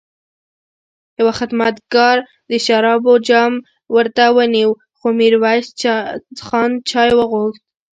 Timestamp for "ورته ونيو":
3.95-4.71